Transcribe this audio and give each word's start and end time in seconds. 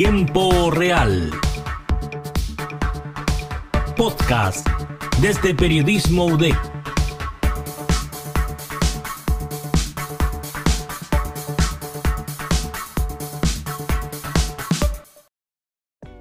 Tiempo 0.00 0.70
Real. 0.70 1.28
Podcast 3.96 4.64
desde 5.20 5.52
Periodismo 5.56 6.26
UDEC. 6.26 6.54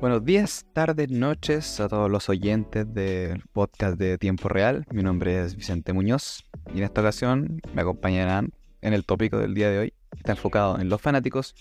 Buenos 0.02 0.26
días, 0.26 0.66
tardes, 0.74 1.12
noches 1.12 1.80
a 1.80 1.88
todos 1.88 2.10
los 2.10 2.30
oyentes 2.30 2.92
del 2.92 3.44
podcast 3.54 4.00
de 4.00 4.18
Tiempo 4.18 4.50
Real. 4.50 4.86
Mi 4.90 5.04
nombre 5.04 5.40
es 5.44 5.56
Vicente 5.56 5.94
Muñoz 5.94 6.50
y 6.74 6.80
en 6.80 6.84
esta 6.86 7.02
ocasión 7.02 7.62
me 7.76 7.84
acompañarán 7.84 8.50
en 8.82 8.94
el 8.94 9.06
tópico 9.06 9.38
del 9.38 9.54
día 9.54 9.70
de 9.70 9.78
hoy. 9.78 9.94
Está 10.18 10.34
enfocado 10.34 10.80
en 10.80 10.90
los 10.90 11.02
fanáticos 11.02 11.56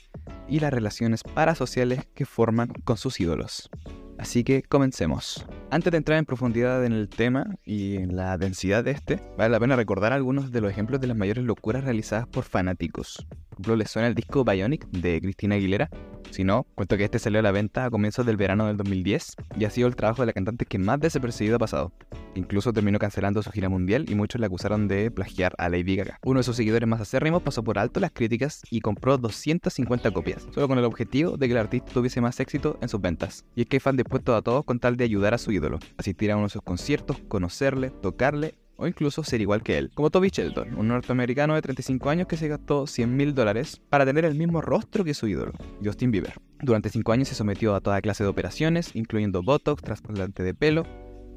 y 0.48 0.60
las 0.60 0.72
relaciones 0.72 1.22
parasociales 1.22 2.06
que 2.14 2.26
forman 2.26 2.68
con 2.84 2.96
sus 2.96 3.20
ídolos. 3.20 3.70
Así 4.18 4.44
que 4.44 4.62
comencemos. 4.62 5.44
Antes 5.70 5.90
de 5.90 5.98
entrar 5.98 6.18
en 6.18 6.24
profundidad 6.24 6.84
en 6.84 6.92
el 6.92 7.08
tema 7.08 7.56
y 7.64 7.96
en 7.96 8.16
la 8.16 8.38
densidad 8.38 8.82
de 8.82 8.92
este, 8.92 9.22
vale 9.36 9.50
la 9.50 9.60
pena 9.60 9.76
recordar 9.76 10.12
algunos 10.12 10.52
de 10.52 10.60
los 10.60 10.70
ejemplos 10.70 11.00
de 11.00 11.06
las 11.06 11.16
mayores 11.16 11.44
locuras 11.44 11.84
realizadas 11.84 12.26
por 12.26 12.44
fanáticos. 12.44 13.26
Ejemplo, 13.56 13.76
¿les 13.76 13.90
suena 13.90 14.06
el 14.06 14.14
disco 14.14 14.44
Bionic 14.44 14.86
de 14.90 15.18
Cristina 15.18 15.54
Aguilera? 15.54 15.88
Si 16.30 16.44
no, 16.44 16.66
cuento 16.74 16.98
que 16.98 17.04
este 17.04 17.18
salió 17.18 17.40
a 17.40 17.42
la 17.42 17.52
venta 17.52 17.86
a 17.86 17.90
comienzos 17.90 18.26
del 18.26 18.36
verano 18.36 18.66
del 18.66 18.76
2010 18.76 19.34
y 19.58 19.64
ha 19.64 19.70
sido 19.70 19.88
el 19.88 19.96
trabajo 19.96 20.20
de 20.20 20.26
la 20.26 20.34
cantante 20.34 20.66
que 20.66 20.78
más 20.78 21.00
desapercibido 21.00 21.56
ha 21.56 21.58
pasado. 21.58 21.90
Incluso 22.34 22.74
terminó 22.74 22.98
cancelando 22.98 23.42
su 23.42 23.50
gira 23.50 23.70
mundial 23.70 24.04
y 24.10 24.14
muchos 24.14 24.42
le 24.42 24.46
acusaron 24.46 24.88
de 24.88 25.10
plagiar 25.10 25.54
a 25.56 25.70
Lady 25.70 25.96
Gaga. 25.96 26.18
Uno 26.22 26.40
de 26.40 26.44
sus 26.44 26.56
seguidores 26.56 26.86
más 26.86 27.00
acérrimos 27.00 27.42
pasó 27.42 27.64
por 27.64 27.78
alto 27.78 27.98
las 27.98 28.12
críticas 28.12 28.60
y 28.70 28.82
compró 28.82 29.16
250 29.16 30.10
copias, 30.10 30.46
solo 30.52 30.68
con 30.68 30.76
el 30.76 30.84
objetivo 30.84 31.38
de 31.38 31.46
que 31.46 31.52
el 31.52 31.58
artista 31.58 31.90
tuviese 31.94 32.20
más 32.20 32.38
éxito 32.40 32.78
en 32.82 32.90
sus 32.90 33.00
ventas. 33.00 33.46
Y 33.54 33.62
es 33.62 33.68
que 33.68 33.76
hay 33.76 33.80
fans 33.80 33.96
dispuestos 33.96 34.36
a 34.36 34.42
todo 34.42 34.64
con 34.64 34.80
tal 34.80 34.98
de 34.98 35.04
ayudar 35.04 35.32
a 35.32 35.38
su 35.38 35.50
ídolo, 35.50 35.78
asistir 35.96 36.30
a 36.30 36.36
uno 36.36 36.44
de 36.44 36.50
sus 36.50 36.60
conciertos, 36.60 37.16
conocerle, 37.26 37.88
tocarle 37.88 38.52
o 38.76 38.86
incluso 38.86 39.24
ser 39.24 39.40
igual 39.40 39.62
que 39.62 39.78
él, 39.78 39.90
como 39.94 40.10
Toby 40.10 40.28
Shelton, 40.30 40.74
un 40.78 40.88
norteamericano 40.88 41.54
de 41.54 41.62
35 41.62 42.10
años 42.10 42.26
que 42.26 42.36
se 42.36 42.48
gastó 42.48 42.86
100 42.86 43.16
mil 43.16 43.34
dólares 43.34 43.80
para 43.88 44.04
tener 44.04 44.24
el 44.24 44.34
mismo 44.34 44.60
rostro 44.60 45.04
que 45.04 45.14
su 45.14 45.26
ídolo, 45.26 45.52
Justin 45.84 46.10
Bieber. 46.10 46.34
Durante 46.60 46.88
5 46.88 47.12
años 47.12 47.28
se 47.28 47.34
sometió 47.34 47.74
a 47.74 47.80
toda 47.80 48.00
clase 48.00 48.24
de 48.24 48.30
operaciones, 48.30 48.94
incluyendo 48.94 49.42
Botox, 49.42 49.82
trasplante 49.82 50.42
de 50.42 50.54
pelo 50.54 50.84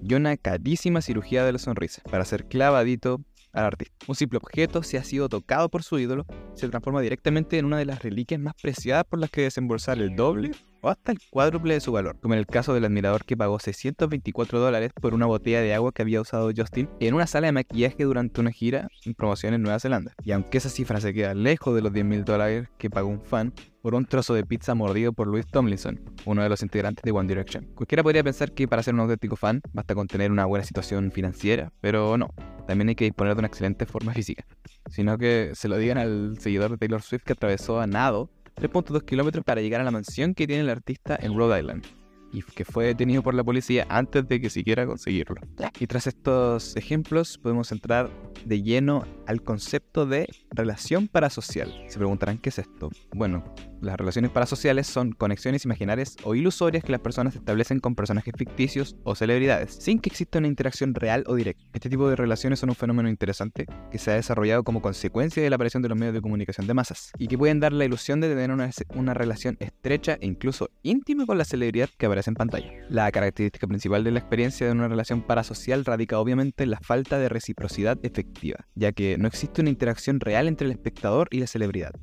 y 0.02 0.14
una 0.14 0.38
carísima 0.38 1.02
cirugía 1.02 1.44
de 1.44 1.54
la 1.54 1.60
sonrisa 1.60 2.02
para 2.10 2.26
ser 2.26 2.46
clavadito 2.46 3.22
al 3.54 3.66
artista. 3.66 3.96
Un 4.08 4.16
simple 4.16 4.38
objeto, 4.38 4.84
si 4.84 4.98
ha 4.98 5.04
sido 5.04 5.30
tocado 5.30 5.70
por 5.70 5.84
su 5.84 6.00
ídolo, 6.00 6.26
se 6.54 6.68
transforma 6.70 7.02
directamente 7.02 7.58
en 7.58 7.66
una 7.66 7.78
de 7.78 7.86
las 7.86 8.02
reliquias 8.04 8.40
más 8.40 8.54
preciadas 8.62 9.06
por 9.06 9.20
las 9.20 9.30
que 9.30 9.42
desembolsar 9.42 9.98
el 10.00 10.16
doble 10.16 10.52
o 10.82 10.90
hasta 10.90 11.12
el 11.12 11.20
cuádruple 11.30 11.74
de 11.74 11.80
su 11.82 11.92
valor, 11.92 12.18
como 12.22 12.34
en 12.34 12.40
el 12.40 12.46
caso 12.46 12.74
del 12.74 12.86
admirador 12.86 13.26
que 13.26 13.38
pagó 13.38 13.60
624 13.60 14.60
dólares 14.60 14.92
por 15.00 15.14
una 15.14 15.26
botella 15.26 15.62
de 15.62 15.74
agua 15.74 15.92
que 15.92 16.02
había 16.02 16.22
usado 16.22 16.52
Justin 16.56 16.90
en 17.00 17.14
una 17.14 17.28
sala 17.28 17.48
de 17.48 17.54
maquillaje 17.54 18.04
durante 18.04 18.40
una 18.42 18.52
gira 18.52 18.88
en 19.06 19.14
promoción 19.14 19.54
en 19.54 19.62
Nueva 19.62 19.80
Zelanda. 19.80 20.14
Y 20.24 20.32
aunque 20.32 20.58
esa 20.58 20.70
cifra 20.70 21.02
se 21.02 21.14
queda 21.14 21.34
lejos 21.34 21.76
de 21.76 21.82
los 21.82 21.94
10 21.94 22.06
mil 22.06 22.24
dólares 22.24 22.70
que 22.78 22.90
pagó 22.90 23.10
un 23.10 23.22
fan 23.22 23.54
por 23.82 23.96
un 23.96 24.06
trozo 24.06 24.34
de 24.34 24.46
pizza 24.46 24.76
mordido 24.76 25.14
por 25.14 25.28
Louis 25.28 25.48
Tomlinson, 25.48 26.00
uno 26.26 26.44
de 26.44 26.50
los 26.50 26.62
integrantes 26.62 27.04
de 27.04 27.12
One 27.12 27.28
Direction. 27.28 27.66
Cualquiera 27.76 28.04
podría 28.04 28.24
pensar 28.24 28.52
que 28.52 28.68
para 28.68 28.84
ser 28.84 28.94
un 28.94 29.00
auténtico 29.02 29.36
fan 29.36 29.62
basta 29.74 29.96
con 29.96 30.08
tener 30.08 30.32
una 30.32 30.46
buena 30.46 30.66
situación 30.66 31.12
financiera, 31.12 31.72
pero 31.80 32.18
no, 32.18 32.30
también 32.70 32.90
hay 32.90 32.96
que 32.96 33.06
disponer 33.06 33.34
de 33.34 33.40
una 33.40 33.48
excelente 33.48 33.88
forma 33.88 34.14
física. 34.14 34.46
Sino 34.92 35.18
que 35.18 35.54
se 35.56 35.68
lo 35.68 35.76
digan 35.78 35.98
al 35.98 36.38
seguidor 36.40 36.70
de 36.70 36.78
Taylor 36.78 37.02
Swift 37.02 37.24
que 37.24 37.34
atravesó 37.34 37.80
a 37.80 37.88
nado 37.88 38.30
3.2 38.58 39.06
kilómetros 39.06 39.44
para 39.44 39.60
llegar 39.60 39.82
a 39.82 39.84
la 39.84 39.90
mansión 39.90 40.36
que 40.36 40.46
tiene 40.46 40.62
el 40.62 40.70
artista 40.70 41.18
en 41.20 41.36
Rhode 41.36 41.62
Island 41.62 41.84
y 42.32 42.44
que 42.44 42.66
fue 42.66 42.86
detenido 42.86 43.24
por 43.24 43.34
la 43.34 43.44
policía 43.44 43.88
antes 43.90 44.28
de 44.28 44.40
que 44.40 44.52
siquiera 44.52 44.86
conseguirlo. 44.86 45.42
Y 45.80 45.88
tras 45.88 46.06
estos 46.06 46.76
ejemplos 46.76 47.40
podemos 47.40 47.72
entrar 47.72 48.12
de 48.46 48.62
lleno 48.62 49.04
al 49.26 49.42
concepto 49.42 50.06
de 50.06 50.28
relación 50.52 51.08
parasocial. 51.08 51.74
Se 51.88 51.98
preguntarán 51.98 52.38
qué 52.38 52.50
es 52.50 52.60
esto. 52.60 52.92
Bueno, 53.16 53.44
las 53.82 53.98
relaciones 53.98 54.32
parasociales 54.32 54.88
son 54.88 55.12
conexiones 55.12 55.66
imaginarias 55.66 56.18
o 56.24 56.36
ilusorias 56.36 56.84
que 56.84 56.92
las 56.92 57.02
personas 57.02 57.36
establecen 57.36 57.80
con 57.80 57.96
personajes 57.96 58.34
ficticios 58.38 58.96
o 59.04 59.16
celebridades, 59.16 59.74
sin 59.74 60.00
que 60.00 60.10
exista 60.10 60.40
una 60.40 60.48
interacción 60.48 60.94
real 60.96 61.24
o 61.28 61.36
directa. 61.36 61.64
Este 61.74 61.90
tipo 61.90 62.10
de 62.10 62.16
relaciones 62.16 62.60
son 62.60 62.70
un 62.70 62.76
fenómeno 62.76 63.10
interesante 63.10 63.66
que 63.92 63.98
se 63.98 64.12
ha 64.12 64.16
desarrollado 64.16 64.64
como 64.64 64.82
consecuencia 64.82 65.42
de 65.42 65.50
la 65.50 65.56
aparición 65.56 65.84
de 65.84 65.90
los 65.90 65.98
medios 65.98 66.14
de 66.14 66.22
comunicación 66.22 66.68
de 66.68 66.74
masas 66.74 67.12
y 67.18 67.28
que 67.28 67.38
pueden 67.38 67.60
dar 67.60 67.74
la 67.74 67.86
ilusión 67.86 68.22
de 68.22 68.30
tener 68.30 68.52
una, 68.52 69.14
relación 69.14 69.58
estrecha 69.60 70.18
e 70.22 70.28
incluso 70.28 70.70
íntima 70.84 71.26
con 71.26 71.38
la 71.38 71.46
celebridad 71.46 71.90
que 71.98 72.06
aparece 72.06 72.30
en 72.30 72.36
pantalla. 72.36 72.72
La 72.90 73.12
característica 73.12 73.68
principal 73.68 74.04
de 74.04 74.12
la 74.12 74.20
experiencia 74.20 74.66
de 74.66 74.72
una 74.72 74.88
relación 74.88 75.22
parasocial 75.22 75.86
radica 75.86 76.20
obviamente 76.20 76.64
en 76.64 76.72
la 76.72 76.80
falta 76.80 77.18
de 77.18 77.30
reciprocidad 77.30 77.98
efectiva, 78.04 78.66
ya 78.76 78.92
que 78.92 79.18
no 79.18 79.28
existe 79.28 79.62
una 79.62 79.70
interacción 79.70 80.20
real 80.20 80.48
entre 80.48 80.66
el 80.66 80.72
espectador 80.72 81.28
y 81.32 81.40
la 81.40 81.48
celebridad. 81.48 81.94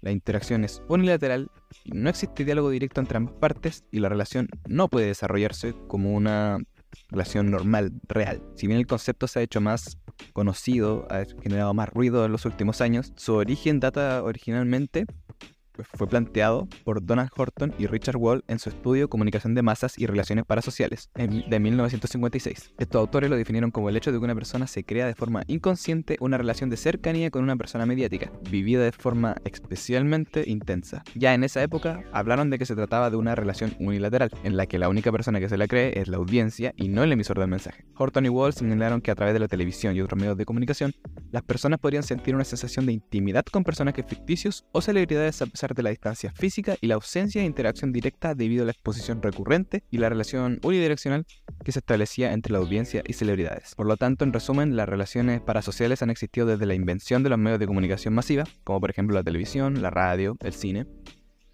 La 0.00 0.10
interacción 0.10 0.64
es 0.64 0.82
unilateral 0.88 1.50
no 1.84 2.10
existe 2.10 2.44
diálogo 2.44 2.70
directo 2.70 3.00
entre 3.00 3.16
ambas 3.16 3.34
partes 3.34 3.84
y 3.90 4.00
la 4.00 4.08
relación 4.08 4.48
no 4.66 4.88
puede 4.88 5.06
desarrollarse 5.06 5.74
como 5.86 6.14
una 6.14 6.58
relación 7.10 7.50
normal, 7.50 7.92
real. 8.08 8.42
Si 8.56 8.66
bien 8.66 8.78
el 8.78 8.86
concepto 8.86 9.26
se 9.26 9.40
ha 9.40 9.42
hecho 9.42 9.60
más 9.60 9.98
conocido, 10.32 11.06
ha 11.10 11.24
generado 11.42 11.74
más 11.74 11.88
ruido 11.90 12.24
en 12.24 12.32
los 12.32 12.44
últimos 12.44 12.80
años, 12.80 13.12
su 13.16 13.34
origen 13.34 13.80
data 13.80 14.22
originalmente 14.22 15.06
fue 15.84 16.08
planteado 16.08 16.68
por 16.84 17.04
Donald 17.04 17.30
Horton 17.36 17.74
y 17.78 17.86
Richard 17.86 18.16
Wall 18.16 18.44
en 18.48 18.58
su 18.58 18.68
estudio 18.68 19.08
Comunicación 19.08 19.54
de 19.54 19.62
Masas 19.62 19.98
y 19.98 20.06
Relaciones 20.06 20.44
Parasociales 20.44 21.10
de 21.14 21.60
1956. 21.60 22.74
Estos 22.78 22.98
autores 22.98 23.30
lo 23.30 23.36
definieron 23.36 23.70
como 23.70 23.88
el 23.88 23.96
hecho 23.96 24.12
de 24.12 24.18
que 24.18 24.24
una 24.24 24.34
persona 24.34 24.66
se 24.66 24.84
crea 24.84 25.06
de 25.06 25.14
forma 25.14 25.42
inconsciente 25.46 26.16
una 26.20 26.38
relación 26.38 26.70
de 26.70 26.76
cercanía 26.76 27.30
con 27.30 27.42
una 27.42 27.56
persona 27.56 27.86
mediática, 27.86 28.30
vivida 28.50 28.82
de 28.82 28.92
forma 28.92 29.36
especialmente 29.44 30.44
intensa. 30.46 31.02
Ya 31.14 31.34
en 31.34 31.44
esa 31.44 31.62
época 31.62 32.02
hablaron 32.12 32.50
de 32.50 32.58
que 32.58 32.66
se 32.66 32.74
trataba 32.74 33.10
de 33.10 33.16
una 33.16 33.34
relación 33.34 33.74
unilateral, 33.78 34.30
en 34.44 34.56
la 34.56 34.66
que 34.66 34.78
la 34.78 34.88
única 34.88 35.12
persona 35.12 35.40
que 35.40 35.48
se 35.48 35.56
la 35.56 35.66
cree 35.66 36.00
es 36.00 36.08
la 36.08 36.16
audiencia 36.16 36.72
y 36.76 36.88
no 36.88 37.02
el 37.02 37.12
emisor 37.12 37.38
del 37.38 37.48
mensaje. 37.48 37.84
Horton 37.96 38.26
y 38.26 38.28
Wall 38.28 38.52
señalaron 38.52 39.00
que 39.00 39.10
a 39.10 39.14
través 39.14 39.34
de 39.34 39.40
la 39.40 39.48
televisión 39.48 39.96
y 39.96 40.00
otros 40.00 40.18
medios 40.18 40.36
de 40.36 40.44
comunicación, 40.44 40.94
las 41.30 41.42
personas 41.42 41.78
podrían 41.78 42.02
sentir 42.02 42.34
una 42.34 42.44
sensación 42.44 42.86
de 42.86 42.92
intimidad 42.92 43.44
con 43.44 43.64
personajes 43.64 44.04
ficticios 44.06 44.64
o 44.72 44.80
celebridades 44.80 45.42
a 45.42 45.46
pesar 45.46 45.67
de 45.76 45.82
la 45.82 45.90
distancia 45.90 46.32
física 46.32 46.76
y 46.80 46.86
la 46.86 46.94
ausencia 46.94 47.40
de 47.40 47.46
interacción 47.46 47.92
directa 47.92 48.34
debido 48.34 48.62
a 48.62 48.66
la 48.66 48.72
exposición 48.72 49.22
recurrente 49.22 49.84
y 49.90 49.98
la 49.98 50.08
relación 50.08 50.60
unidireccional 50.62 51.26
que 51.64 51.72
se 51.72 51.80
establecía 51.80 52.32
entre 52.32 52.52
la 52.52 52.58
audiencia 52.58 53.02
y 53.06 53.12
celebridades. 53.12 53.74
Por 53.74 53.86
lo 53.86 53.96
tanto, 53.96 54.24
en 54.24 54.32
resumen, 54.32 54.76
las 54.76 54.88
relaciones 54.88 55.40
parasociales 55.40 56.02
han 56.02 56.10
existido 56.10 56.46
desde 56.46 56.66
la 56.66 56.74
invención 56.74 57.22
de 57.22 57.30
los 57.30 57.38
medios 57.38 57.60
de 57.60 57.66
comunicación 57.66 58.14
masiva, 58.14 58.44
como 58.64 58.80
por 58.80 58.90
ejemplo 58.90 59.14
la 59.14 59.24
televisión, 59.24 59.82
la 59.82 59.90
radio, 59.90 60.36
el 60.40 60.52
cine, 60.52 60.86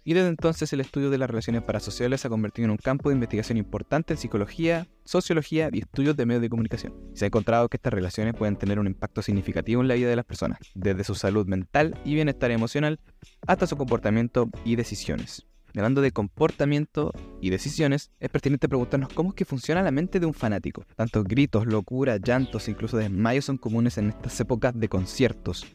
y 0.05 0.13
desde 0.13 0.29
entonces 0.29 0.71
el 0.71 0.79
estudio 0.79 1.09
de 1.09 1.17
las 1.17 1.29
relaciones 1.29 1.63
parasociales 1.63 2.21
se 2.21 2.27
ha 2.27 2.29
convertido 2.29 2.65
en 2.65 2.71
un 2.71 2.77
campo 2.77 3.09
de 3.09 3.15
investigación 3.15 3.57
importante 3.57 4.13
en 4.13 4.19
psicología, 4.19 4.87
sociología 5.03 5.69
y 5.73 5.79
estudios 5.79 6.15
de 6.15 6.27
medios 6.27 6.43
de 6.43 6.49
comunicación. 6.49 6.93
Se 7.13 7.25
ha 7.25 7.27
encontrado 7.27 7.67
que 7.67 7.77
estas 7.77 7.91
relaciones 7.91 8.35
pueden 8.35 8.55
tener 8.55 8.79
un 8.79 8.85
impacto 8.85 9.23
significativo 9.23 9.81
en 9.81 9.87
la 9.87 9.95
vida 9.95 10.07
de 10.07 10.15
las 10.15 10.25
personas, 10.25 10.59
desde 10.75 11.03
su 11.03 11.15
salud 11.15 11.47
mental 11.47 11.99
y 12.05 12.13
bienestar 12.13 12.51
emocional 12.51 12.99
hasta 13.47 13.65
su 13.65 13.77
comportamiento 13.77 14.49
y 14.63 14.75
decisiones. 14.75 15.47
Hablando 15.75 16.01
de 16.01 16.11
comportamiento 16.11 17.11
y 17.41 17.49
decisiones, 17.49 18.11
es 18.19 18.29
pertinente 18.29 18.69
preguntarnos 18.69 19.11
cómo 19.11 19.29
es 19.29 19.35
que 19.35 19.43
funciona 19.43 19.81
la 19.81 19.91
mente 19.91 20.21
de 20.21 20.25
un 20.25 20.33
fanático. 20.33 20.85
Tantos 20.95 21.25
gritos, 21.25 21.65
locura, 21.65 22.17
llantos, 22.17 22.69
incluso 22.69 22.95
desmayos 22.95 23.45
son 23.45 23.57
comunes 23.57 23.97
en 23.97 24.09
estas 24.09 24.39
épocas 24.39 24.79
de 24.79 24.87
conciertos, 24.87 25.74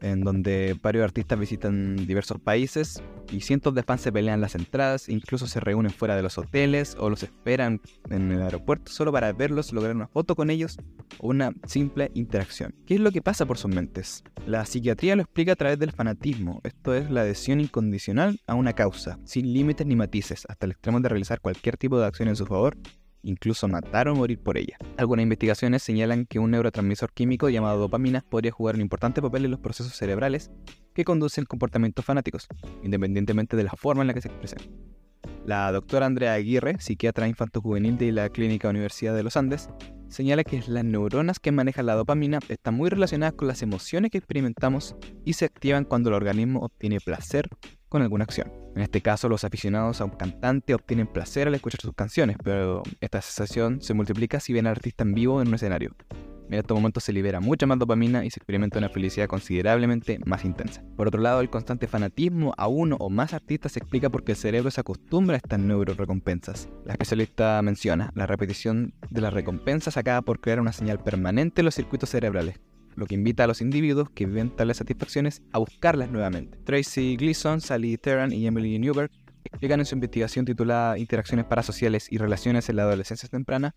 en 0.00 0.22
donde 0.22 0.76
varios 0.82 1.04
artistas 1.04 1.38
visitan 1.38 1.96
diversos 2.06 2.40
países 2.40 3.02
y 3.30 3.40
cientos 3.40 3.74
de 3.74 3.82
fans 3.82 4.00
se 4.00 4.12
pelean 4.12 4.40
las 4.40 4.54
entradas, 4.54 5.08
incluso 5.08 5.46
se 5.46 5.60
reúnen 5.60 5.92
fuera 5.92 6.16
de 6.16 6.22
los 6.22 6.38
hoteles 6.38 6.96
o 6.98 7.10
los 7.10 7.22
esperan 7.22 7.80
en 8.10 8.32
el 8.32 8.42
aeropuerto 8.42 8.90
solo 8.90 9.12
para 9.12 9.32
verlos, 9.32 9.72
lograr 9.72 9.94
una 9.94 10.08
foto 10.08 10.34
con 10.34 10.50
ellos 10.50 10.78
o 11.18 11.28
una 11.28 11.52
simple 11.66 12.10
interacción. 12.14 12.74
¿Qué 12.86 12.94
es 12.94 13.00
lo 13.00 13.12
que 13.12 13.22
pasa 13.22 13.46
por 13.46 13.58
sus 13.58 13.72
mentes? 13.74 14.24
La 14.46 14.64
psiquiatría 14.64 15.16
lo 15.16 15.22
explica 15.22 15.52
a 15.52 15.56
través 15.56 15.78
del 15.78 15.92
fanatismo, 15.92 16.60
esto 16.64 16.94
es 16.94 17.10
la 17.10 17.22
adhesión 17.22 17.60
incondicional 17.60 18.40
a 18.46 18.54
una 18.54 18.72
causa, 18.72 19.18
sin 19.24 19.52
límites 19.52 19.86
ni 19.86 19.96
matices, 19.96 20.46
hasta 20.48 20.66
el 20.66 20.72
extremo 20.72 21.00
de 21.00 21.08
realizar 21.08 21.40
cualquier 21.40 21.76
tipo 21.76 21.98
de 21.98 22.06
acción 22.06 22.28
en 22.28 22.36
su 22.36 22.46
favor 22.46 22.76
incluso 23.22 23.68
matar 23.68 24.08
o 24.08 24.14
morir 24.14 24.38
por 24.38 24.58
ella. 24.58 24.76
Algunas 24.96 25.22
investigaciones 25.24 25.82
señalan 25.82 26.26
que 26.26 26.38
un 26.38 26.50
neurotransmisor 26.50 27.12
químico 27.12 27.48
llamado 27.48 27.78
dopamina 27.78 28.24
podría 28.28 28.52
jugar 28.52 28.74
un 28.74 28.80
importante 28.80 29.22
papel 29.22 29.44
en 29.44 29.50
los 29.50 29.60
procesos 29.60 29.94
cerebrales 29.94 30.50
que 30.94 31.04
conducen 31.04 31.44
comportamientos 31.44 32.04
fanáticos, 32.04 32.48
independientemente 32.82 33.56
de 33.56 33.64
la 33.64 33.72
forma 33.72 34.02
en 34.02 34.08
la 34.08 34.14
que 34.14 34.22
se 34.22 34.28
expresen. 34.28 34.58
La 35.44 35.70
doctora 35.72 36.06
Andrea 36.06 36.34
Aguirre, 36.34 36.76
psiquiatra 36.78 37.28
infanto-juvenil 37.28 37.98
de 37.98 38.12
la 38.12 38.28
Clínica 38.28 38.68
Universidad 38.68 39.14
de 39.14 39.22
los 39.22 39.36
Andes, 39.36 39.68
señala 40.08 40.44
que 40.44 40.62
las 40.66 40.84
neuronas 40.84 41.38
que 41.38 41.52
manejan 41.52 41.86
la 41.86 41.94
dopamina 41.94 42.40
están 42.48 42.74
muy 42.74 42.90
relacionadas 42.90 43.34
con 43.34 43.48
las 43.48 43.62
emociones 43.62 44.10
que 44.10 44.18
experimentamos 44.18 44.96
y 45.24 45.34
se 45.34 45.44
activan 45.44 45.84
cuando 45.84 46.10
el 46.10 46.16
organismo 46.16 46.60
obtiene 46.60 47.00
placer 47.00 47.48
con 47.90 48.00
alguna 48.00 48.24
acción. 48.24 48.50
En 48.74 48.82
este 48.82 49.02
caso, 49.02 49.28
los 49.28 49.44
aficionados 49.44 50.00
a 50.00 50.04
un 50.04 50.12
cantante 50.12 50.72
obtienen 50.74 51.08
placer 51.08 51.48
al 51.48 51.54
escuchar 51.54 51.80
sus 51.82 51.92
canciones, 51.92 52.36
pero 52.42 52.82
esta 53.00 53.20
sensación 53.20 53.82
se 53.82 53.92
multiplica 53.92 54.40
si 54.40 54.54
ven 54.54 54.66
al 54.66 54.72
artista 54.72 55.04
en 55.04 55.12
vivo 55.12 55.42
en 55.42 55.48
un 55.48 55.54
escenario. 55.54 55.94
En 56.50 56.58
estos 56.58 56.76
momentos 56.76 57.04
se 57.04 57.12
libera 57.12 57.38
mucha 57.38 57.64
más 57.66 57.78
dopamina 57.78 58.24
y 58.24 58.30
se 58.30 58.40
experimenta 58.40 58.78
una 58.78 58.88
felicidad 58.88 59.28
considerablemente 59.28 60.18
más 60.24 60.44
intensa. 60.44 60.82
Por 60.96 61.06
otro 61.06 61.20
lado, 61.20 61.40
el 61.40 61.50
constante 61.50 61.86
fanatismo 61.86 62.54
a 62.56 62.66
uno 62.66 62.96
o 62.98 63.08
más 63.08 63.34
artistas 63.34 63.72
se 63.72 63.78
explica 63.78 64.10
porque 64.10 64.32
el 64.32 64.38
cerebro 64.38 64.70
se 64.72 64.80
acostumbra 64.80 65.34
a 65.34 65.38
estas 65.38 65.60
neurorecompensas. 65.60 66.68
La 66.84 66.94
especialista 66.94 67.62
menciona, 67.62 68.10
la 68.14 68.26
repetición 68.26 68.94
de 69.10 69.20
las 69.20 69.32
recompensas 69.32 69.96
acaba 69.96 70.22
por 70.22 70.40
crear 70.40 70.58
una 70.58 70.72
señal 70.72 70.98
permanente 70.98 71.60
en 71.60 71.66
los 71.66 71.74
circuitos 71.76 72.10
cerebrales, 72.10 72.58
lo 73.00 73.06
que 73.06 73.14
invita 73.14 73.44
a 73.44 73.46
los 73.46 73.62
individuos 73.62 74.10
que 74.10 74.26
viven 74.26 74.54
tales 74.54 74.76
satisfacciones 74.76 75.42
a 75.52 75.58
buscarlas 75.58 76.10
nuevamente. 76.10 76.58
Tracy 76.64 77.16
Gleason, 77.16 77.60
Sally 77.60 77.96
Terran 77.96 78.30
y 78.32 78.46
Emily 78.46 78.78
Newberg 78.78 79.10
explican 79.42 79.80
en 79.80 79.86
su 79.86 79.94
investigación 79.94 80.44
titulada 80.44 80.98
Interacciones 80.98 81.46
parasociales 81.46 82.12
y 82.12 82.18
relaciones 82.18 82.68
en 82.68 82.76
la 82.76 82.82
adolescencia 82.82 83.28
temprana 83.28 83.74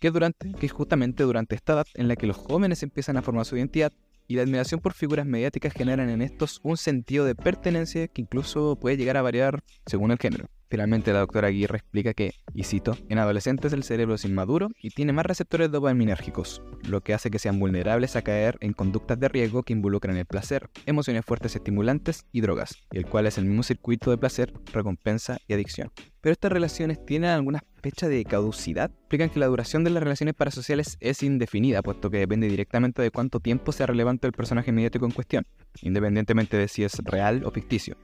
que, 0.00 0.10
durante, 0.10 0.52
que 0.52 0.68
justamente 0.68 1.22
durante 1.22 1.54
esta 1.54 1.74
edad 1.74 1.86
en 1.94 2.08
la 2.08 2.16
que 2.16 2.26
los 2.26 2.36
jóvenes 2.36 2.82
empiezan 2.82 3.16
a 3.16 3.22
formar 3.22 3.46
su 3.46 3.56
identidad 3.56 3.92
y 4.26 4.34
la 4.34 4.42
admiración 4.42 4.80
por 4.80 4.92
figuras 4.92 5.26
mediáticas 5.26 5.72
generan 5.72 6.10
en 6.10 6.20
estos 6.20 6.58
un 6.64 6.76
sentido 6.76 7.24
de 7.24 7.36
pertenencia 7.36 8.08
que 8.08 8.22
incluso 8.22 8.76
puede 8.76 8.96
llegar 8.96 9.16
a 9.16 9.22
variar 9.22 9.62
según 9.86 10.10
el 10.10 10.18
género. 10.18 10.48
Finalmente, 10.68 11.12
la 11.12 11.20
doctora 11.20 11.48
Aguirre 11.48 11.78
explica 11.78 12.12
que, 12.12 12.34
y 12.52 12.64
cito, 12.64 12.96
en 13.08 13.18
adolescentes 13.18 13.72
el 13.72 13.84
cerebro 13.84 14.16
es 14.16 14.24
inmaduro 14.24 14.68
y 14.82 14.90
tiene 14.90 15.12
más 15.12 15.24
receptores 15.24 15.70
dopaminérgicos, 15.70 16.60
lo 16.88 17.02
que 17.02 17.14
hace 17.14 17.30
que 17.30 17.38
sean 17.38 17.60
vulnerables 17.60 18.16
a 18.16 18.22
caer 18.22 18.56
en 18.60 18.72
conductas 18.72 19.20
de 19.20 19.28
riesgo 19.28 19.62
que 19.62 19.72
involucran 19.72 20.16
el 20.16 20.26
placer, 20.26 20.68
emociones 20.84 21.24
fuertes 21.24 21.54
estimulantes 21.54 22.26
y 22.32 22.40
drogas, 22.40 22.76
el 22.90 23.06
cual 23.06 23.26
es 23.26 23.38
el 23.38 23.44
mismo 23.44 23.62
circuito 23.62 24.10
de 24.10 24.18
placer, 24.18 24.52
recompensa 24.72 25.38
y 25.46 25.54
adicción. 25.54 25.92
Pero 26.20 26.32
estas 26.32 26.50
relaciones 26.50 27.04
tienen 27.06 27.30
alguna 27.30 27.62
fecha 27.80 28.08
de 28.08 28.24
caducidad. 28.24 28.90
Explican 28.90 29.30
que 29.30 29.38
la 29.38 29.46
duración 29.46 29.84
de 29.84 29.90
las 29.90 30.02
relaciones 30.02 30.34
parasociales 30.34 30.96
es 30.98 31.22
indefinida, 31.22 31.82
puesto 31.82 32.10
que 32.10 32.18
depende 32.18 32.48
directamente 32.48 33.00
de 33.00 33.12
cuánto 33.12 33.38
tiempo 33.38 33.70
sea 33.70 33.86
relevante 33.86 34.26
el 34.26 34.32
personaje 34.32 34.72
mediático 34.72 35.06
en 35.06 35.12
cuestión, 35.12 35.46
independientemente 35.82 36.56
de 36.56 36.66
si 36.66 36.82
es 36.82 36.98
real 37.04 37.44
o 37.44 37.52
ficticio. 37.52 37.96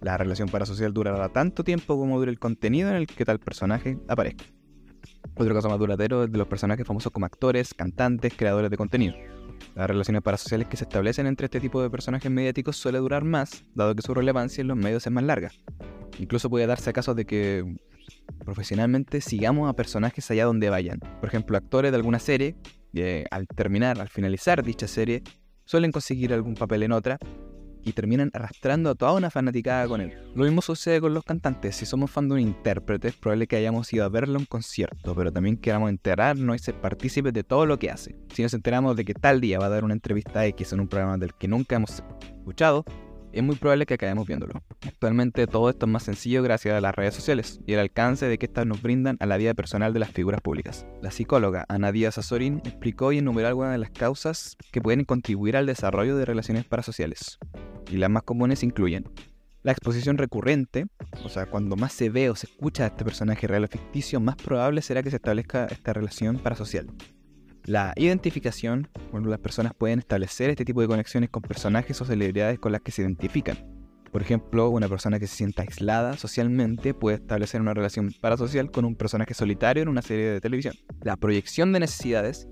La 0.00 0.16
relación 0.16 0.48
parasocial 0.48 0.92
durará 0.92 1.28
tanto 1.28 1.64
tiempo 1.64 1.96
como 1.96 2.18
dure 2.18 2.30
el 2.30 2.38
contenido 2.38 2.90
en 2.90 2.96
el 2.96 3.06
que 3.06 3.24
tal 3.24 3.38
personaje 3.38 3.98
aparezca. 4.08 4.44
Otro 5.34 5.54
caso 5.54 5.68
más 5.68 5.78
duradero 5.78 6.24
es 6.24 6.32
de 6.32 6.38
los 6.38 6.46
personajes 6.46 6.86
famosos 6.86 7.12
como 7.12 7.26
actores, 7.26 7.74
cantantes, 7.74 8.34
creadores 8.36 8.70
de 8.70 8.76
contenido. 8.76 9.14
Las 9.74 9.86
relaciones 9.86 10.22
parasociales 10.22 10.68
que 10.68 10.76
se 10.76 10.84
establecen 10.84 11.26
entre 11.26 11.46
este 11.46 11.60
tipo 11.60 11.80
de 11.82 11.88
personajes 11.88 12.30
mediáticos 12.30 12.76
suele 12.76 12.98
durar 12.98 13.24
más, 13.24 13.64
dado 13.74 13.94
que 13.94 14.02
su 14.02 14.12
relevancia 14.12 14.60
en 14.60 14.68
los 14.68 14.76
medios 14.76 15.06
es 15.06 15.12
más 15.12 15.24
larga. 15.24 15.50
Incluso 16.18 16.50
puede 16.50 16.66
darse 16.66 16.92
casos 16.92 17.16
de 17.16 17.24
que 17.24 17.76
profesionalmente 18.44 19.20
sigamos 19.20 19.70
a 19.70 19.72
personajes 19.72 20.30
allá 20.30 20.44
donde 20.44 20.68
vayan. 20.68 20.98
Por 21.20 21.28
ejemplo, 21.28 21.56
actores 21.56 21.92
de 21.92 21.96
alguna 21.96 22.18
serie, 22.18 22.56
al 23.30 23.46
terminar, 23.46 24.00
al 24.00 24.08
finalizar 24.08 24.62
dicha 24.62 24.86
serie, 24.86 25.22
suelen 25.64 25.92
conseguir 25.92 26.34
algún 26.34 26.54
papel 26.54 26.82
en 26.82 26.92
otra 26.92 27.18
y 27.84 27.92
terminan 27.92 28.30
arrastrando 28.32 28.90
a 28.90 28.94
toda 28.94 29.12
una 29.12 29.30
fanaticada 29.30 29.86
con 29.88 30.00
él. 30.00 30.12
Lo 30.34 30.44
mismo 30.44 30.62
sucede 30.62 31.00
con 31.00 31.14
los 31.14 31.24
cantantes. 31.24 31.76
Si 31.76 31.86
somos 31.86 32.10
fan 32.10 32.28
de 32.28 32.34
un 32.34 32.40
intérprete, 32.40 33.08
es 33.08 33.16
probable 33.16 33.46
que 33.46 33.56
hayamos 33.56 33.92
ido 33.92 34.04
a 34.04 34.08
verlo 34.08 34.38
en 34.38 34.46
concierto, 34.46 35.14
pero 35.14 35.32
también 35.32 35.56
queramos 35.56 35.90
enterarnos 35.90 36.56
y 36.56 36.58
ser 36.58 36.74
partícipes 36.80 37.32
de 37.32 37.44
todo 37.44 37.66
lo 37.66 37.78
que 37.78 37.90
hace. 37.90 38.16
Si 38.32 38.42
nos 38.42 38.54
enteramos 38.54 38.96
de 38.96 39.04
que 39.04 39.14
tal 39.14 39.40
día 39.40 39.58
va 39.58 39.66
a 39.66 39.70
dar 39.70 39.84
una 39.84 39.94
entrevista 39.94 40.46
X 40.46 40.72
en 40.72 40.80
un 40.80 40.88
programa 40.88 41.18
del 41.18 41.34
que 41.34 41.48
nunca 41.48 41.76
hemos 41.76 42.02
escuchado, 42.38 42.84
es 43.32 43.42
muy 43.42 43.56
probable 43.56 43.86
que 43.86 43.94
acabemos 43.94 44.26
viéndolo. 44.26 44.62
Actualmente 44.86 45.46
todo 45.46 45.70
esto 45.70 45.86
es 45.86 45.92
más 45.92 46.02
sencillo 46.02 46.42
gracias 46.42 46.74
a 46.74 46.80
las 46.80 46.94
redes 46.94 47.14
sociales 47.14 47.60
y 47.66 47.72
el 47.72 47.80
alcance 47.80 48.26
de 48.26 48.38
que 48.38 48.46
estas 48.46 48.66
nos 48.66 48.82
brindan 48.82 49.16
a 49.20 49.26
la 49.26 49.36
vida 49.36 49.54
personal 49.54 49.92
de 49.92 50.00
las 50.00 50.10
figuras 50.10 50.40
públicas. 50.40 50.86
La 51.00 51.10
psicóloga 51.10 51.64
Ana 51.68 51.92
Díaz 51.92 52.18
Azorín 52.18 52.60
explicó 52.64 53.12
y 53.12 53.18
enumeró 53.18 53.48
algunas 53.48 53.72
de 53.72 53.78
las 53.78 53.90
causas 53.90 54.56
que 54.70 54.80
pueden 54.80 55.04
contribuir 55.04 55.56
al 55.56 55.66
desarrollo 55.66 56.16
de 56.16 56.24
relaciones 56.24 56.64
parasociales. 56.64 57.38
Y 57.90 57.96
las 57.96 58.10
más 58.10 58.22
comunes 58.22 58.62
incluyen 58.62 59.04
la 59.62 59.72
exposición 59.72 60.18
recurrente, 60.18 60.86
o 61.24 61.28
sea, 61.28 61.46
cuando 61.46 61.76
más 61.76 61.92
se 61.92 62.10
ve 62.10 62.30
o 62.30 62.34
se 62.34 62.46
escucha 62.46 62.84
a 62.84 62.86
este 62.88 63.04
personaje 63.04 63.46
real 63.46 63.64
o 63.64 63.68
ficticio, 63.68 64.18
más 64.18 64.36
probable 64.36 64.82
será 64.82 65.02
que 65.02 65.10
se 65.10 65.16
establezca 65.16 65.66
esta 65.66 65.92
relación 65.92 66.38
parasocial. 66.38 66.88
La 67.64 67.92
identificación, 67.96 68.88
cuando 69.12 69.30
las 69.30 69.38
personas 69.38 69.72
pueden 69.72 70.00
establecer 70.00 70.50
este 70.50 70.64
tipo 70.64 70.80
de 70.80 70.88
conexiones 70.88 71.30
con 71.30 71.42
personajes 71.42 72.00
o 72.00 72.04
celebridades 72.04 72.58
con 72.58 72.72
las 72.72 72.80
que 72.80 72.90
se 72.90 73.02
identifican. 73.02 73.56
Por 74.10 74.20
ejemplo, 74.20 74.68
una 74.68 74.88
persona 74.88 75.20
que 75.20 75.28
se 75.28 75.36
sienta 75.36 75.62
aislada 75.62 76.16
socialmente 76.16 76.92
puede 76.92 77.18
establecer 77.18 77.60
una 77.60 77.72
relación 77.72 78.12
parasocial 78.20 78.70
con 78.72 78.84
un 78.84 78.96
personaje 78.96 79.32
solitario 79.32 79.84
en 79.84 79.88
una 79.88 80.02
serie 80.02 80.26
de 80.26 80.40
televisión. 80.40 80.74
La 81.02 81.16
proyección 81.16 81.72
de 81.72 81.80
necesidades, 81.80 82.48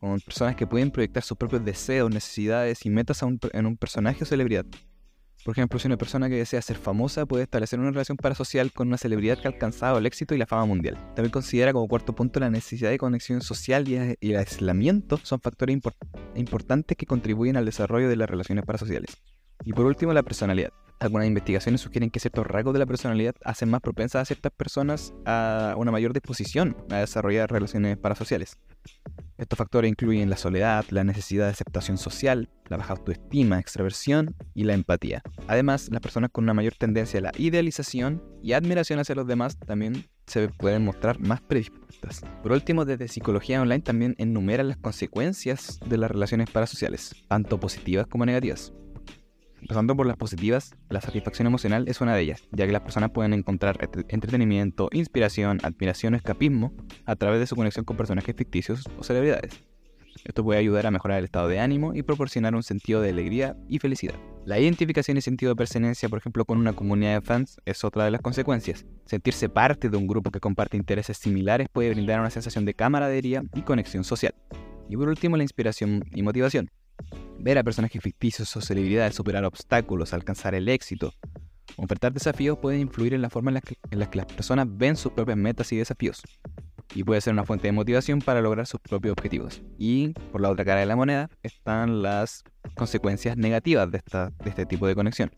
con 0.00 0.20
personas 0.20 0.56
que 0.56 0.66
pueden 0.66 0.90
proyectar 0.90 1.22
sus 1.22 1.36
propios 1.36 1.64
deseos, 1.64 2.10
necesidades 2.10 2.84
y 2.86 2.90
metas 2.90 3.22
en 3.22 3.66
un 3.66 3.76
personaje 3.76 4.24
o 4.24 4.26
celebridad. 4.26 4.64
Por 5.44 5.52
ejemplo, 5.52 5.78
si 5.78 5.86
una 5.86 5.96
persona 5.96 6.28
que 6.28 6.34
desea 6.34 6.60
ser 6.60 6.76
famosa 6.76 7.24
puede 7.24 7.44
establecer 7.44 7.78
una 7.78 7.90
relación 7.90 8.16
parasocial 8.16 8.72
con 8.72 8.88
una 8.88 8.98
celebridad 8.98 9.38
que 9.38 9.46
ha 9.46 9.50
alcanzado 9.50 9.98
el 9.98 10.04
éxito 10.04 10.34
y 10.34 10.38
la 10.38 10.46
fama 10.46 10.66
mundial. 10.66 10.96
También 11.14 11.30
considera 11.30 11.72
como 11.72 11.88
cuarto 11.88 12.14
punto 12.14 12.40
la 12.40 12.50
necesidad 12.50 12.90
de 12.90 12.98
conexión 12.98 13.40
social 13.40 13.88
y 13.88 14.16
el 14.20 14.36
aislamiento 14.36 15.18
son 15.22 15.40
factores 15.40 15.78
importantes 16.34 16.96
que 16.96 17.06
contribuyen 17.06 17.56
al 17.56 17.64
desarrollo 17.64 18.08
de 18.08 18.16
las 18.16 18.28
relaciones 18.28 18.64
parasociales. 18.66 19.16
Y 19.64 19.72
por 19.72 19.86
último, 19.86 20.12
la 20.12 20.22
personalidad. 20.22 20.70
Algunas 21.00 21.28
investigaciones 21.28 21.80
sugieren 21.80 22.10
que 22.10 22.18
ciertos 22.18 22.44
rasgos 22.44 22.72
de 22.72 22.80
la 22.80 22.86
personalidad 22.86 23.34
hacen 23.44 23.70
más 23.70 23.80
propensas 23.80 24.22
a 24.22 24.24
ciertas 24.24 24.50
personas 24.52 25.14
a 25.24 25.74
una 25.76 25.92
mayor 25.92 26.12
disposición 26.12 26.76
a 26.90 26.96
desarrollar 26.96 27.50
relaciones 27.50 27.96
parasociales. 27.96 28.58
Estos 29.38 29.56
factores 29.56 29.88
incluyen 29.88 30.28
la 30.28 30.36
soledad, 30.36 30.84
la 30.90 31.04
necesidad 31.04 31.44
de 31.44 31.52
aceptación 31.52 31.96
social, 31.96 32.48
la 32.68 32.76
baja 32.76 32.94
autoestima, 32.94 33.60
extraversión 33.60 34.34
y 34.52 34.64
la 34.64 34.74
empatía. 34.74 35.22
Además, 35.46 35.88
las 35.92 36.00
personas 36.00 36.30
con 36.32 36.42
una 36.42 36.54
mayor 36.54 36.74
tendencia 36.74 37.20
a 37.20 37.22
la 37.22 37.32
idealización 37.38 38.20
y 38.42 38.52
admiración 38.52 38.98
hacia 38.98 39.14
los 39.14 39.28
demás 39.28 39.56
también 39.56 40.06
se 40.26 40.48
pueden 40.48 40.84
mostrar 40.84 41.20
más 41.20 41.40
predispuestas. 41.40 42.22
Por 42.42 42.50
último, 42.50 42.84
desde 42.84 43.06
Psicología 43.06 43.62
Online 43.62 43.80
también 43.80 44.16
enumeran 44.18 44.68
las 44.68 44.76
consecuencias 44.76 45.78
de 45.86 45.98
las 45.98 46.10
relaciones 46.10 46.50
parasociales, 46.50 47.14
tanto 47.28 47.60
positivas 47.60 48.08
como 48.08 48.26
negativas. 48.26 48.72
Pasando 49.66 49.96
por 49.96 50.06
las 50.06 50.16
positivas, 50.16 50.74
la 50.88 51.00
satisfacción 51.00 51.46
emocional 51.46 51.88
es 51.88 52.00
una 52.00 52.14
de 52.14 52.22
ellas, 52.22 52.42
ya 52.52 52.66
que 52.66 52.72
las 52.72 52.82
personas 52.82 53.10
pueden 53.10 53.32
encontrar 53.32 53.78
entretenimiento, 54.08 54.88
inspiración, 54.92 55.58
admiración 55.62 56.14
o 56.14 56.16
escapismo 56.16 56.72
a 57.04 57.16
través 57.16 57.40
de 57.40 57.46
su 57.46 57.56
conexión 57.56 57.84
con 57.84 57.96
personajes 57.96 58.36
ficticios 58.36 58.84
o 58.98 59.02
celebridades. 59.02 59.60
Esto 60.24 60.44
puede 60.44 60.60
ayudar 60.60 60.86
a 60.86 60.90
mejorar 60.90 61.18
el 61.18 61.24
estado 61.24 61.48
de 61.48 61.60
ánimo 61.60 61.94
y 61.94 62.02
proporcionar 62.02 62.54
un 62.54 62.62
sentido 62.62 63.00
de 63.00 63.10
alegría 63.10 63.56
y 63.68 63.78
felicidad. 63.78 64.14
La 64.44 64.58
identificación 64.58 65.16
y 65.16 65.20
sentido 65.20 65.52
de 65.52 65.56
pertenencia, 65.56 66.08
por 66.08 66.18
ejemplo, 66.18 66.44
con 66.44 66.58
una 66.58 66.72
comunidad 66.72 67.14
de 67.14 67.20
fans 67.20 67.60
es 67.64 67.84
otra 67.84 68.04
de 68.04 68.10
las 68.10 68.20
consecuencias. 68.20 68.86
Sentirse 69.04 69.48
parte 69.48 69.90
de 69.90 69.96
un 69.96 70.06
grupo 70.06 70.30
que 70.30 70.40
comparte 70.40 70.76
intereses 70.76 71.18
similares 71.18 71.68
puede 71.70 71.90
brindar 71.90 72.20
una 72.20 72.30
sensación 72.30 72.64
de 72.64 72.74
camaradería 72.74 73.42
y 73.54 73.62
conexión 73.62 74.04
social. 74.04 74.34
Y 74.88 74.96
por 74.96 75.08
último, 75.08 75.36
la 75.36 75.42
inspiración 75.42 76.04
y 76.14 76.22
motivación. 76.22 76.70
Ver 77.38 77.58
a 77.58 77.64
personajes 77.64 78.02
ficticios 78.02 78.56
o 78.56 78.60
celebridades 78.60 79.14
superar 79.14 79.44
obstáculos, 79.44 80.12
alcanzar 80.12 80.54
el 80.54 80.68
éxito, 80.68 81.14
ofertar 81.76 82.12
desafíos 82.12 82.58
puede 82.58 82.78
influir 82.78 83.14
en 83.14 83.22
la 83.22 83.30
forma 83.30 83.50
en 83.50 83.54
la, 83.54 83.60
que, 83.60 83.76
en 83.90 83.98
la 83.98 84.10
que 84.10 84.18
las 84.18 84.26
personas 84.26 84.66
ven 84.68 84.96
sus 84.96 85.12
propias 85.12 85.38
metas 85.38 85.72
y 85.72 85.76
desafíos. 85.76 86.22
Y 86.94 87.04
puede 87.04 87.20
ser 87.20 87.32
una 87.34 87.44
fuente 87.44 87.68
de 87.68 87.72
motivación 87.72 88.20
para 88.20 88.40
lograr 88.40 88.66
sus 88.66 88.80
propios 88.80 89.12
objetivos. 89.12 89.62
Y 89.78 90.14
por 90.32 90.40
la 90.40 90.50
otra 90.50 90.64
cara 90.64 90.80
de 90.80 90.86
la 90.86 90.96
moneda 90.96 91.30
están 91.42 92.02
las 92.02 92.42
consecuencias 92.74 93.36
negativas 93.36 93.90
de, 93.90 93.98
esta, 93.98 94.30
de 94.42 94.50
este 94.50 94.66
tipo 94.66 94.86
de 94.86 94.94
conexión. 94.94 95.30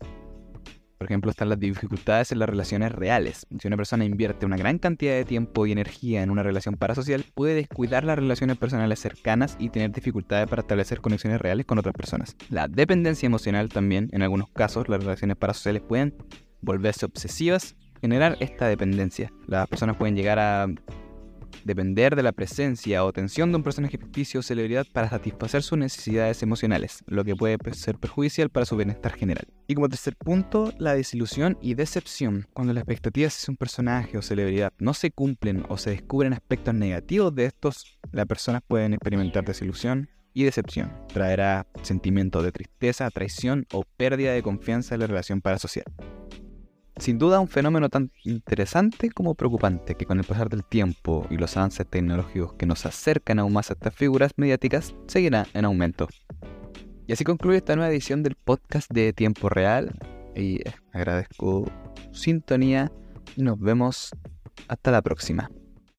Por 1.01 1.07
ejemplo, 1.07 1.31
están 1.31 1.49
las 1.49 1.59
dificultades 1.59 2.31
en 2.31 2.37
las 2.37 2.47
relaciones 2.47 2.91
reales. 2.91 3.47
Si 3.59 3.67
una 3.67 3.75
persona 3.75 4.05
invierte 4.05 4.45
una 4.45 4.55
gran 4.55 4.77
cantidad 4.77 5.13
de 5.15 5.25
tiempo 5.25 5.65
y 5.65 5.71
energía 5.71 6.21
en 6.21 6.29
una 6.29 6.43
relación 6.43 6.75
parasocial, 6.75 7.25
puede 7.33 7.55
descuidar 7.55 8.03
las 8.03 8.19
relaciones 8.19 8.59
personales 8.59 8.99
cercanas 8.99 9.55
y 9.57 9.69
tener 9.69 9.91
dificultades 9.91 10.47
para 10.47 10.61
establecer 10.61 11.01
conexiones 11.01 11.41
reales 11.41 11.65
con 11.65 11.79
otras 11.79 11.95
personas. 11.95 12.35
La 12.51 12.67
dependencia 12.67 13.25
emocional 13.25 13.69
también, 13.69 14.09
en 14.11 14.21
algunos 14.21 14.51
casos, 14.51 14.89
las 14.89 15.03
relaciones 15.03 15.37
parasociales 15.37 15.81
pueden 15.81 16.13
volverse 16.61 17.07
obsesivas, 17.07 17.75
generar 17.99 18.37
esta 18.39 18.67
dependencia. 18.67 19.33
Las 19.47 19.67
personas 19.67 19.97
pueden 19.97 20.15
llegar 20.15 20.37
a 20.37 20.67
depender 21.63 22.15
de 22.15 22.23
la 22.23 22.31
presencia 22.31 23.03
o 23.03 23.13
tensión 23.13 23.51
de 23.51 23.57
un 23.57 23.63
personaje 23.63 23.97
ficticio 23.97 24.39
o 24.39 24.43
celebridad 24.43 24.85
para 24.91 25.09
satisfacer 25.09 25.63
sus 25.63 25.77
necesidades 25.77 26.41
emocionales, 26.43 27.03
lo 27.07 27.23
que 27.23 27.35
puede 27.35 27.57
ser 27.73 27.97
perjudicial 27.97 28.49
para 28.49 28.65
su 28.65 28.75
bienestar 28.75 29.13
general. 29.13 29.47
Y 29.67 29.75
como 29.75 29.89
tercer 29.89 30.15
punto, 30.15 30.73
la 30.77 30.95
desilusión 30.95 31.57
y 31.61 31.75
decepción. 31.75 32.47
Cuando 32.53 32.73
las 32.73 32.81
expectativas 32.81 33.45
de 33.45 33.51
un 33.51 33.57
personaje 33.57 34.17
o 34.17 34.21
celebridad 34.21 34.73
no 34.79 34.93
se 34.93 35.11
cumplen 35.11 35.65
o 35.69 35.77
se 35.77 35.91
descubren 35.91 36.33
aspectos 36.33 36.73
negativos 36.73 37.33
de 37.35 37.45
estos, 37.45 37.99
las 38.11 38.25
personas 38.25 38.61
pueden 38.67 38.93
experimentar 38.93 39.45
desilusión 39.45 40.09
y 40.33 40.43
decepción. 40.43 40.91
Traerá 41.13 41.67
sentimientos 41.83 42.43
de 42.43 42.51
tristeza, 42.51 43.09
traición 43.09 43.65
o 43.71 43.83
pérdida 43.97 44.33
de 44.33 44.43
confianza 44.43 44.95
en 44.95 45.01
la 45.01 45.07
relación 45.07 45.41
parasocial. 45.41 45.85
Sin 47.01 47.17
duda 47.17 47.39
un 47.39 47.47
fenómeno 47.47 47.89
tan 47.89 48.11
interesante 48.25 49.09
como 49.09 49.33
preocupante 49.33 49.95
que 49.95 50.05
con 50.05 50.19
el 50.19 50.23
pasar 50.23 50.49
del 50.49 50.63
tiempo 50.63 51.25
y 51.31 51.37
los 51.37 51.57
avances 51.57 51.87
tecnológicos 51.87 52.53
que 52.53 52.67
nos 52.67 52.85
acercan 52.85 53.39
aún 53.39 53.53
más 53.53 53.71
a 53.71 53.73
estas 53.73 53.95
figuras 53.95 54.33
mediáticas 54.35 54.93
seguirá 55.07 55.47
en 55.55 55.65
aumento. 55.65 56.07
Y 57.07 57.13
así 57.13 57.23
concluye 57.23 57.57
esta 57.57 57.75
nueva 57.75 57.91
edición 57.91 58.21
del 58.21 58.35
podcast 58.35 58.91
de 58.91 59.13
Tiempo 59.13 59.49
Real 59.49 59.97
y 60.35 60.59
agradezco 60.93 61.65
su 62.11 62.21
sintonía 62.21 62.91
y 63.35 63.41
nos 63.41 63.59
vemos 63.59 64.11
hasta 64.67 64.91
la 64.91 65.01
próxima. 65.01 65.49